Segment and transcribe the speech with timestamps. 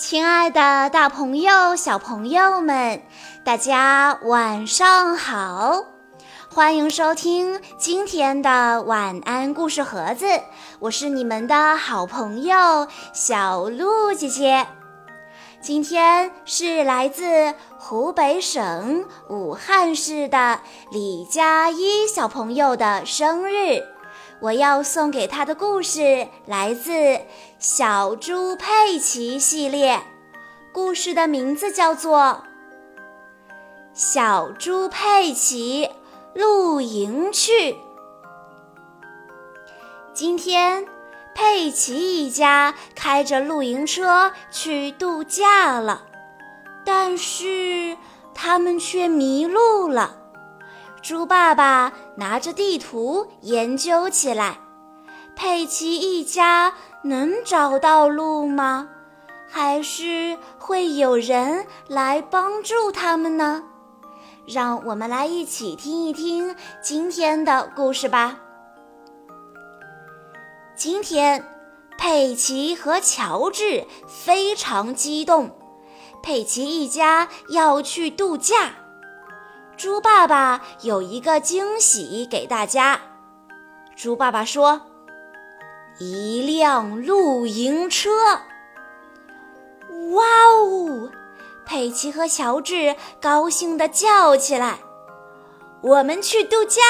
[0.00, 3.02] 亲爱的，大朋友、小朋友们，
[3.44, 5.84] 大家晚上好！
[6.48, 10.24] 欢迎收听今天的晚安故事盒子，
[10.78, 14.66] 我是你们的好朋友小鹿姐姐。
[15.60, 20.60] 今天是来自湖北省武汉市的
[20.90, 23.82] 李佳一小朋友的生日。
[24.42, 26.92] 我要送给他的故事来自
[27.58, 30.00] 《小猪佩奇》系列，
[30.72, 32.18] 故事的名字叫做
[33.92, 35.90] 《小猪佩奇
[36.32, 37.72] 露营去》。
[40.14, 40.86] 今天，
[41.34, 46.06] 佩奇一家开着露营车去度假了，
[46.82, 47.94] 但是
[48.34, 50.16] 他们却迷路了。
[51.02, 54.58] 猪爸爸拿着地图研究起来，
[55.34, 58.88] 佩奇一家能找到路吗？
[59.48, 63.64] 还是会有人来帮助他们呢？
[64.46, 68.38] 让我们来一起听一听今天的故事吧。
[70.76, 71.44] 今天，
[71.98, 75.50] 佩奇和乔治非常激动，
[76.22, 78.74] 佩奇一家要去度假。
[79.80, 83.00] 猪爸爸有一个惊喜给大家。
[83.96, 84.78] 猪爸爸说
[85.98, 88.10] ：“一辆露营车。”
[90.12, 91.10] 哇哦！
[91.64, 94.80] 佩奇和乔治高兴地叫起来
[95.80, 96.82] ：“我们去度假！”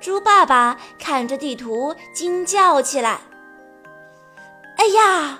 [0.00, 3.20] 猪爸爸看着地图惊叫起来
[4.78, 5.38] ：“哎呀！”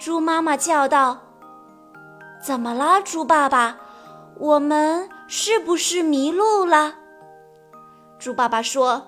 [0.00, 1.18] 猪妈妈叫道
[2.42, 3.80] ：“怎么了，猪爸爸？”
[4.38, 6.94] 我们是不是迷路了？
[8.18, 9.06] 猪爸爸说：“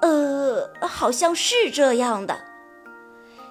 [0.00, 2.38] 呃，好像是这样的。”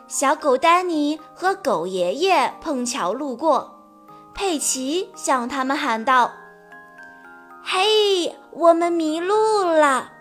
[0.08, 3.80] 小狗丹尼和狗爷爷碰巧路过，
[4.34, 6.32] 佩奇向他们喊道
[7.64, 10.12] ：“嘿，我们迷路了！”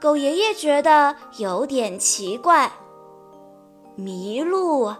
[0.00, 2.70] 狗爷爷觉得有点奇怪
[3.94, 4.92] ：“迷路？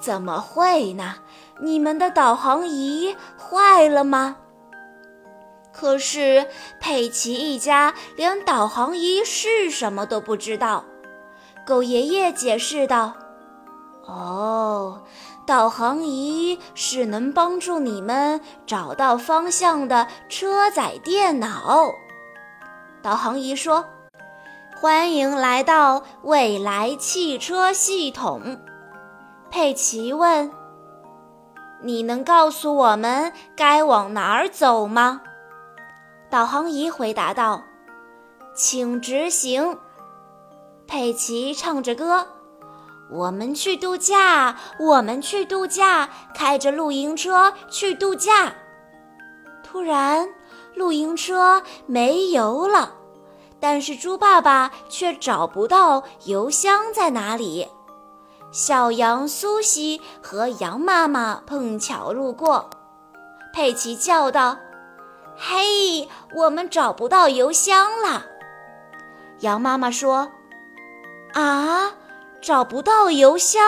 [0.00, 1.16] 怎么会呢？”
[1.60, 4.36] 你们的导航仪坏了吗？
[5.72, 6.48] 可是
[6.80, 10.84] 佩奇一家连导航仪是什么都不知道。
[11.64, 13.12] 狗爷爷解释道
[14.06, 15.02] ：“哦，
[15.46, 21.92] 导航仪是能帮助你们找到方向的车载电脑。”
[23.00, 23.84] 导航仪说
[24.74, 28.58] ：“欢迎来到未来汽车系统。”
[29.48, 30.50] 佩奇问。
[31.80, 35.22] 你能告诉我们该往哪儿走吗？
[36.28, 37.62] 导航仪回答道
[38.54, 39.78] ：“请执行。”
[40.86, 42.26] 佩奇唱着歌
[43.10, 48.52] ：“我们去度假，我们去度假，开着露营车去度假。”
[49.62, 50.28] 突然，
[50.74, 52.94] 露营车没油了，
[53.60, 57.68] 但是猪爸爸却找不到油箱在哪里。
[58.50, 62.70] 小羊苏西和羊妈妈碰巧路过，
[63.52, 64.56] 佩奇叫道
[65.36, 68.24] ：“嘿，我们找不到油箱了。”
[69.40, 70.32] 羊妈妈说
[71.34, 71.92] ：“啊，
[72.40, 73.62] 找不到油箱？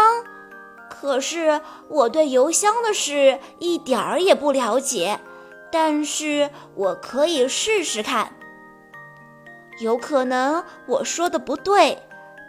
[0.88, 5.20] 可是我对油箱的事一点儿也不了解，
[5.70, 8.32] 但是我可以试试看。
[9.78, 11.98] 有可能我说的不对。”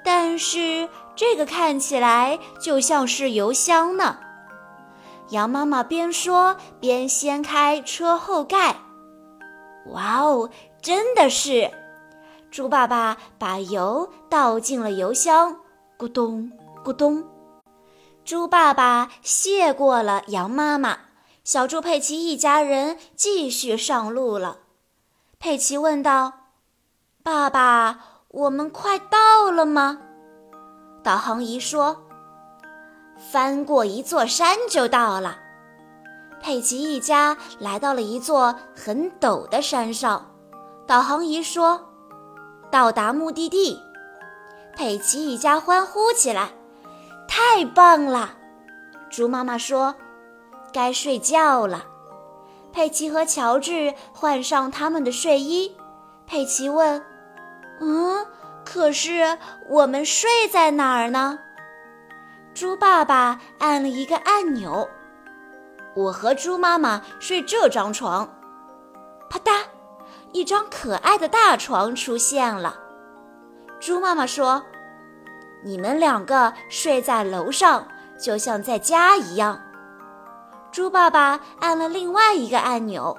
[0.03, 0.89] 但是
[1.21, 4.17] 这个看起来就像是油箱呢。
[5.29, 8.77] 羊妈妈边说边掀开车后盖。
[9.91, 10.49] 哇哦，
[10.81, 11.69] 真的是！
[12.49, 15.57] 猪爸爸把油倒进了油箱，
[15.95, 16.51] 咕咚
[16.83, 17.23] 咕咚。
[18.25, 20.97] 猪爸爸谢过了羊妈妈，
[21.43, 24.57] 小猪佩奇一家人继续上路了。
[25.37, 26.33] 佩奇问道
[27.21, 29.99] ：“爸爸。”我们快到了吗？
[31.03, 31.97] 导航仪说
[33.31, 35.37] ：“翻过一座山就到了。”
[36.41, 40.31] 佩奇一家来到了一座很陡的山上。
[40.87, 41.79] 导航仪说
[42.71, 43.79] ：“到达目的地。”
[44.75, 46.51] 佩奇一家欢呼起来
[47.27, 48.35] ：“太棒了！”
[49.09, 49.95] 猪妈妈说
[50.73, 51.85] ：“该睡觉了。”
[52.71, 55.75] 佩奇和乔治换上他们的睡衣。
[56.25, 57.03] 佩奇问。
[57.81, 58.25] 嗯，
[58.65, 59.37] 可是
[59.67, 61.39] 我们睡在哪儿呢？
[62.53, 64.89] 猪爸爸按了一个按钮，
[65.95, 68.29] 我和猪妈妈睡这张床。
[69.29, 69.63] 啪嗒，
[70.33, 72.77] 一张可爱的大床出现了。
[73.79, 74.63] 猪妈妈说
[75.63, 77.87] ：“你们两个睡在楼上，
[78.19, 79.59] 就像在家一样。
[80.71, 83.17] 猪爸爸按了另外一个按钮，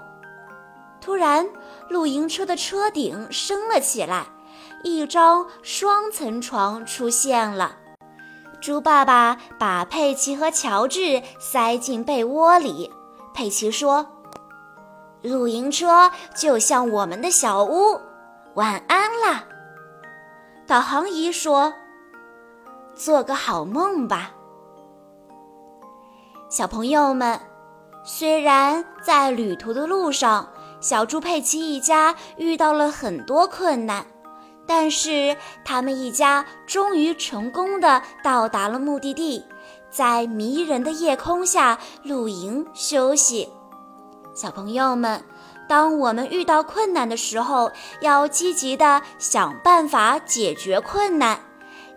[1.01, 1.49] 突然，
[1.89, 4.27] 露营车的车顶升了起来，
[4.83, 7.77] 一张双层床出现了。
[8.61, 12.91] 猪爸爸把佩奇和乔治塞进被窝里。
[13.35, 14.07] 佩奇说
[15.23, 18.01] ：“露营车就像我们的小屋，
[18.55, 19.45] 晚安啦。”
[20.67, 21.73] 导航仪说
[22.95, 24.33] ：“做个好梦吧。”
[26.49, 27.41] 小朋友们，
[28.05, 30.49] 虽然在旅途的路上，
[30.81, 34.07] 小猪佩奇一家遇到了很多困难，
[34.75, 35.37] 但是
[35.67, 39.45] 他们一家终于成功的到达了目的地，
[39.91, 43.51] 在迷人的夜空下露营休息。
[44.33, 45.23] 小朋友们，
[45.69, 47.71] 当我们遇到困难的时候，
[48.01, 51.39] 要积极的想办法解决困难。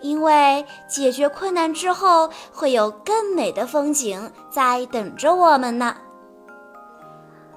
[0.02, 5.96] 因为解决困难之后，会有更美的风景在等着我们呢。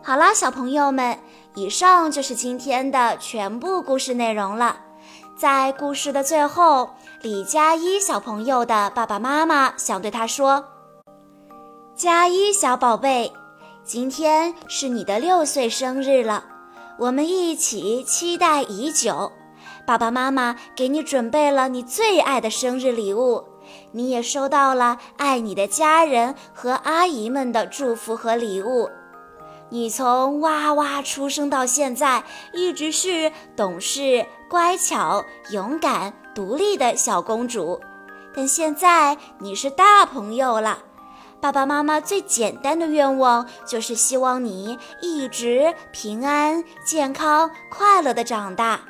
[0.00, 1.18] 好啦，小朋友们，
[1.56, 4.84] 以上就是今天的全部故事内容了。
[5.38, 6.90] 在故事的最后，
[7.22, 10.64] 李佳一小朋友的爸爸妈妈想对他说
[11.94, 13.32] ：“佳一小宝贝，
[13.84, 16.44] 今天是你的六岁生日了，
[16.98, 19.30] 我们一起期待已久。”
[19.86, 23.44] 爸爸妈妈给你准备了你最爱的生日礼物，
[23.92, 28.90] 你也收到了爱你的家人和阿姨们的祝福和礼物。
[29.70, 37.80] 你从哇哇出生到现在，一直是懂事、乖巧、勇敢、独立的小公主。
[38.34, 40.78] 但现在你是大朋友了，
[41.40, 48.80] 爸爸妈妈最简单的愿望就是希望你一直平安、健康、快乐的长大。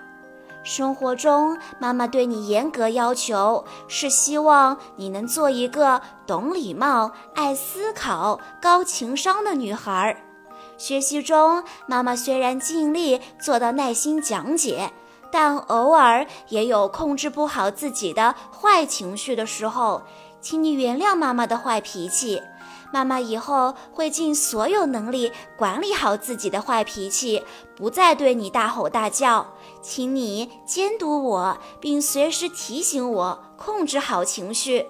[0.65, 10.23] 生活中，妈妈对你严格要求，是希望你能做一个懂礼貌、爱思考、高情商的女孩。
[10.77, 14.93] 学习中，妈妈虽然尽力做到耐心讲解，
[15.31, 20.03] 但偶尔也有控制不好自己的坏情绪的时候，
[20.41, 22.43] 请你原谅妈妈的坏脾气。
[22.91, 27.45] 妈妈以后会尽所有能力管理好自己的坏脾气，
[27.77, 29.47] 不再对你大吼大叫。
[29.83, 34.87] 请你监督我，并随时提醒我控制好情绪。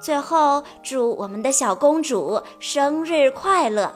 [0.00, 3.94] 最后，祝我们的小公主生日快乐！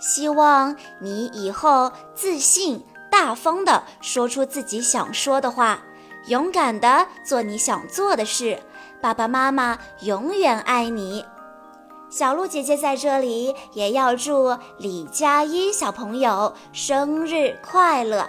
[0.00, 2.82] 希望你以后自信、
[3.16, 5.78] 大方的说出自己想说的话，
[6.26, 8.58] 勇敢的做你想做的事。
[9.00, 11.24] 爸爸妈妈永远爱你。
[12.10, 18.28] 小鹿姐姐在这里也要祝李佳一小朋友生日快乐。